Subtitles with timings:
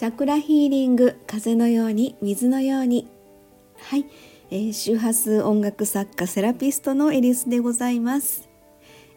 [0.00, 3.06] チャクラヒーリング風のように水のように。
[3.76, 4.06] はい、
[4.50, 8.48] えー、周波数音楽作家セラピストのエリスでございます、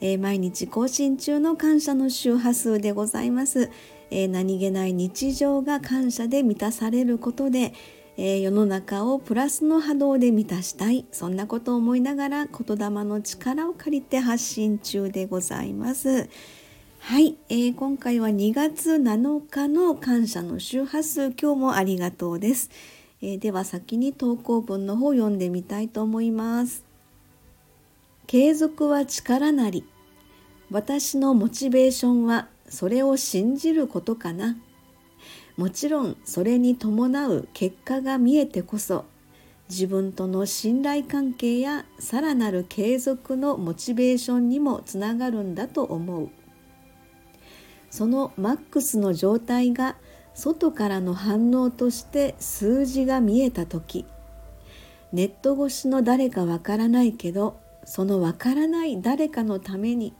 [0.00, 3.70] えー、毎日更新中の感謝の周波数でございます、
[4.10, 7.74] えー、何気ない日常が感謝で満たされることで、
[8.16, 11.04] え世の中をプラスの波動で満たしたい。
[11.12, 16.30] そんなことを思いながら言霊の力を借りて発信中でございます。
[17.02, 22.70] はい、えー、今回は2月7日の感謝の周波数今日もありがとうです、
[23.20, 26.84] えー、では先に投稿文の方読んでみたいと思います。
[28.28, 29.84] 継続は力なり
[30.70, 34.56] 私のモチベーションはそれを信じることかな。
[35.56, 39.06] もちろんそれに伴う結果が見えてこそ
[39.68, 46.30] 自分との信頼関係やさらなる継続のモチベーションにもつながるんだと思う。
[47.90, 49.96] そのマックスの状態が
[50.34, 54.06] 外からの反応として数字が見えた時
[55.12, 60.14] ネット越しの誰かわからないけどそのわからない誰かのために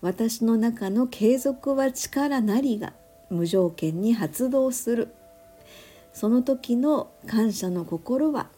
[0.00, 2.92] 私の中の継続は力なりが
[3.30, 5.08] 無条件に発動する。
[6.12, 8.48] その時の感謝の心は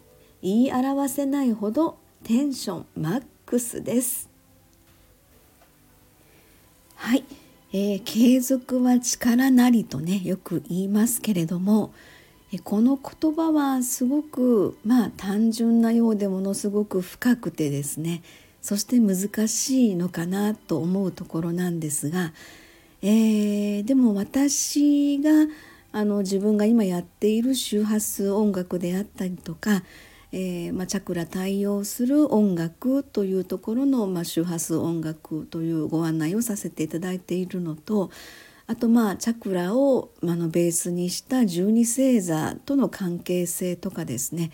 [0.42, 4.28] 言い表せないほどテンションマックスです。
[6.94, 7.24] はい。
[7.72, 11.92] えー、継続は力なりとねよく言いますけれども
[12.64, 18.22] この言葉はすごくまあ単純なようでものすごく深くてですね
[18.62, 22.32] そして難しいのかなと思うところなんですが、
[23.02, 25.30] えー、でも私が
[25.92, 29.82] あの自分が今やっている周波数音楽であったりとか
[30.32, 38.10] えー、まあ、チャクラ対応する音楽というところの、まあ、周波数音楽というご案内をさせていただいているのと
[38.68, 44.50] あとまあチャクラを、まあのベースにした十二星座との関係性とかですね、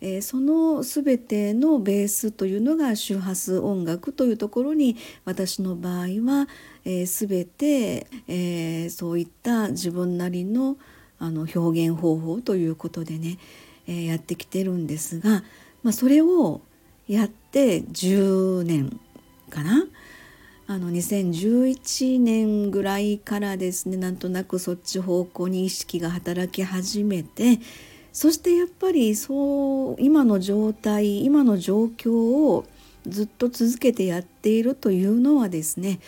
[0.00, 4.96] えー、その全てのベースというのが周波数音楽というところに
[5.26, 6.48] 私の場合は、
[6.86, 10.78] えー、全て、えー、そういった自分なりの
[11.20, 13.38] あの表現方法ということでね。
[13.88, 15.42] えやってきてるんですが、
[15.82, 16.60] まあ、それを
[17.08, 19.00] やって10年
[19.50, 19.86] かな？
[20.70, 27.58] あの2011年ぐらいからですねなんとなくそっち方向に意識が働き始めて
[28.12, 32.66] そしてやっぱりそう今の状態今の状況を
[33.06, 36.00] ずっと続けてやっているというのはですね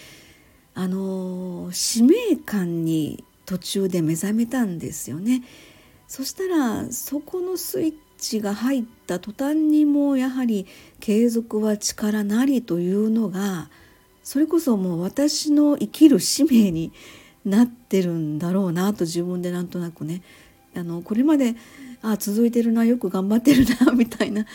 [0.74, 5.42] あの使命感に途中で目覚めたんですよね。
[6.10, 10.66] そしたらそこのスイッチが入った途端にもやはり
[10.98, 13.70] 継続は力なりというのが
[14.24, 16.90] それこそもう私の生きる使命に
[17.44, 20.22] なってるんだろうなと自分でなんとなくね。
[20.74, 21.54] あのこれまで
[22.02, 24.46] あ続いてるなよく頑張ってるな みたいな、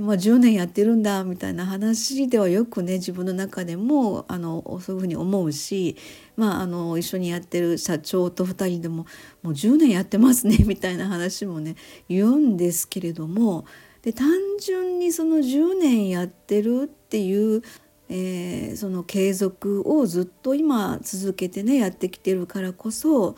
[0.00, 1.66] まあ、10年やってるんだみたいな。
[1.66, 5.96] 話ではよくね自分の中でもあのそういうふうに思うし、
[6.36, 9.06] まあ、あの一緒にやってる社長と2人でも
[9.42, 11.76] もう10年やってますね みたいな話もね
[12.08, 13.64] 言うんですけれども
[14.02, 14.30] で単
[14.60, 17.62] 純にその10年やってるっていう
[18.10, 23.34] えー、その継続をずっと今続けてねやってきてるからこそ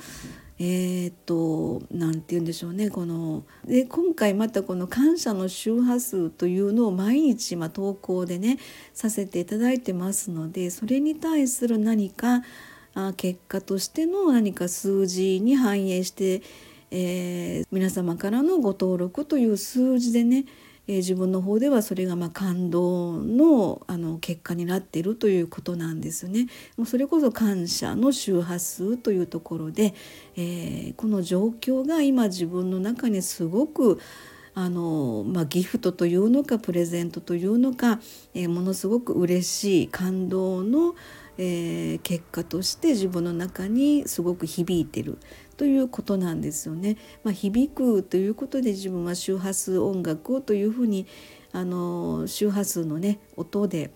[0.63, 2.91] えー、っと何て言うんでしょうね。
[2.91, 8.59] こので今回またこの感謝の周波数というのを毎日、ま、投稿でね
[8.93, 12.43] させていただいてますのでそれに対する何か
[12.93, 16.43] あ結果としての何か数字に反映して、
[16.91, 20.45] えー、皆様からのご登録という数字でね
[20.87, 26.47] えー、自分の方ではそれがま感動のあの結果になっているということなんですね。
[26.77, 29.95] もうそれこそ感謝の周波数というところで、
[30.37, 34.01] えー、この状況が今自分の中にすごく
[34.55, 38.01] あの、まあ、ギフトというのかプレゼントというのか、
[38.35, 40.95] えー、ものすごく嬉しい感動の、
[41.39, 45.19] えー、結果として自分の中にすごく響いてる
[45.61, 46.97] ということなんですよね。
[47.23, 51.07] まあ、響くということで自分は周波数音楽というふうに
[51.53, 53.91] あの周波数のね音で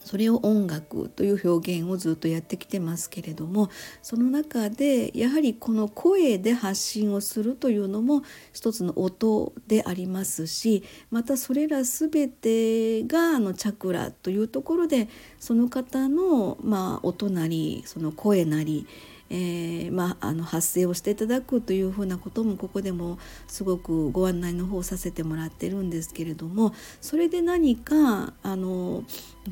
[0.00, 3.70] それを音楽という表現をずっとやってきてますけれども
[4.02, 10.82] その中でやはりこの声で発信をするというのも一つの音でありますし
[11.12, 18.88] またそれら全てがあのチャクラというところでその方のまあ音なりその声なり
[19.36, 29.02] えー、まあ、あの発声をしていただくというふうなこともここでもすごくご案内の方をさせてもらってるんですけれどもそれで何かあの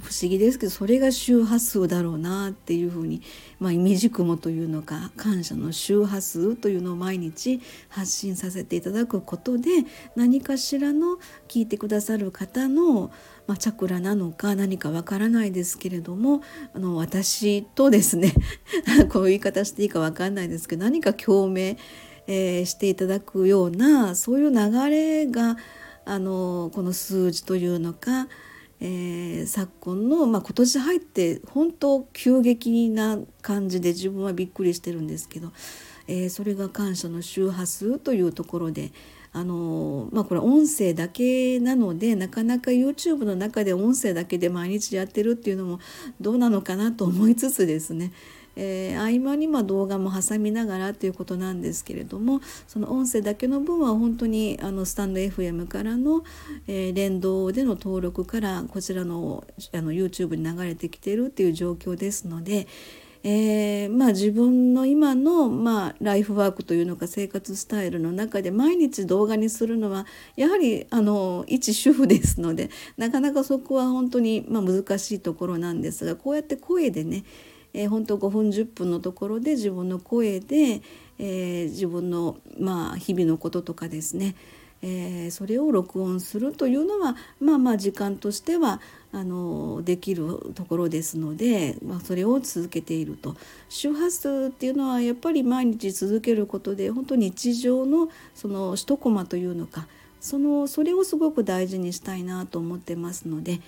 [0.01, 3.23] 不思議ですけどそれが周波数だろうなっていうふうに、
[3.59, 9.69] まあ、意味軸もというのか感謝の周波数というのを毎日発信させていただくことで
[10.15, 11.19] 何かしらの
[11.49, 13.11] 聞いてくださる方の
[13.47, 16.43] まあ、チャクラなのか何かわからないですけれども
[16.75, 18.33] あの私とですね
[19.13, 21.77] こういう言い方していいかわかんないですけど何か共鳴、
[22.27, 25.57] えー、していただくようなそういう流れが
[26.05, 28.29] あのこの数字というのか、
[28.81, 35.53] えー、昨今の、まあ、今年入って本当急激な感じで自分はびっくりしてるんですけど、
[36.09, 38.93] えー、それが感謝の周波数というところで。
[39.35, 45.81] あのまあこれ音声だけなのでなかなか YouTube の中で音声だけで毎日やってるっていうのも
[46.21, 48.13] どうなのかなと思いつつですね
[48.57, 56.23] えー、合間にま動画も挟みながらということなんですけれどもその音声だけの分は本当にあのスタンド FM からの、
[56.67, 62.67] えー、連動での登録からこちらのあの YouTube に流れてきてるっていう状況ですので、
[63.25, 70.07] えー、まあ、自分の今の、まあ、ライフワークというのか生活スタイルの中で毎日動画にするのは
[70.37, 77.25] やはりあの一主婦ですのでなかなかそこは本当に、まあ、難しいところなんですがこうやって声でね、
[77.75, 80.83] えー、本当5分10分のところで自分の声で、
[81.19, 84.35] えー、自分の、まあ、日々のこととかですね
[84.85, 88.81] えー、それを録音するというのはまあまあ時間としては
[89.13, 93.37] あのできるところですので、まあ、それを続けていると。
[93.69, 99.87] 周波数っていうのはやっぱり毎日続けることで本当日常のその一コマというのか
[100.21, 103.61] そのそれをすごく大事にしたいなと思ってますので、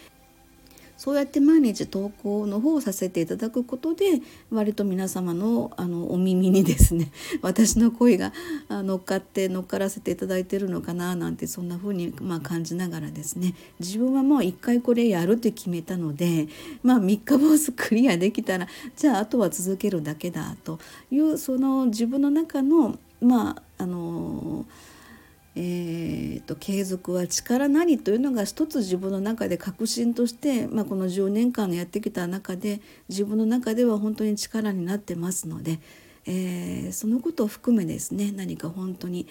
[0.97, 4.21] そうやって毎日投稿の方をさせていただくことで
[4.51, 7.11] 割と皆様のあのお耳にですね
[7.43, 8.33] 私の声が
[8.71, 13.55] 乗っかって乗っからせていただいてるのかななんてそんな風にまあ感じながらですね。
[13.81, 16.49] 自分はもう一回これやるって決めたので
[16.83, 20.79] まあ三日坊主クリアできたらじゃああとは続けるだけだと
[21.11, 24.04] いうその自分の中のまああの
[25.57, 35.79] えーと、継続は力なりというのが一つ自分の中で確信として、まあ、この10年間やってきた中で自分の中では本当に力になってますので、
[36.27, 39.29] えー、そのことを含めですね何か本当に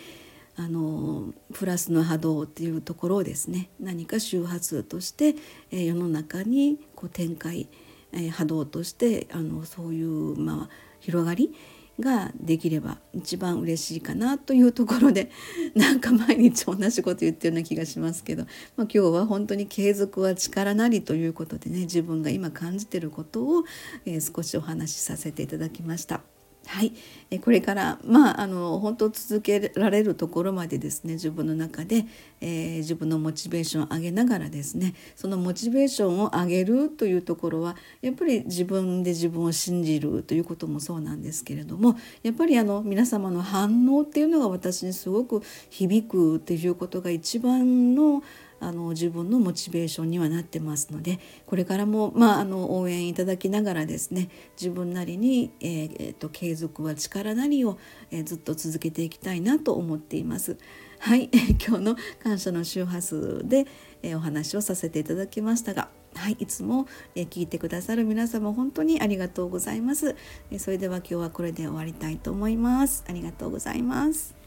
[0.56, 5.36] あのプラスの波動っていうところをですね何か周波数として、
[5.72, 7.68] えー、世の中にこう展開、
[8.14, 11.54] えー、波動としてあのそういう、まあ、広がり
[12.00, 15.30] ができれば一番嬉しいかなというところで
[15.76, 18.44] なんか毎日同じこと言ってるような気がしますけど、
[18.76, 23.64] まあ、今日は本当に継続は力なりということでね自分が今感じてることを、
[24.06, 26.33] えー、少しお話しさせていただきました。
[26.66, 26.94] はい、
[27.30, 32.06] えこれからまああの本当続けられるところまでですね自分の中で、
[32.40, 48.24] えー、自分のモチベーションを上げながらですねそのモチベーションを上げるというところはやっぱり自分で自分を信じるということもそうなんですけれどもやっぱりあの皆様の反応っていうのが私にすごく響くっていうことが一番の
[48.74, 54.30] の自分のモチベーションにはなってますのでこれからも、まあ、あの応援いただきながらですね
[54.60, 57.78] 自分なりに、えーえーと、継続は力なりを、
[58.12, 60.58] えー、ずっと続けていきたいなと思っています。
[61.00, 61.30] はい、
[61.68, 63.68] 今日の感謝の周波数で、
[64.02, 65.90] えー、お話をさせていただきましたが。
[66.16, 70.16] はい、いつも、え聞いてくださる皆様本当にありがとうございます。
[70.52, 73.04] えそれでは今日はこれで終わりたいと思います。
[73.08, 74.43] ありがとうございます。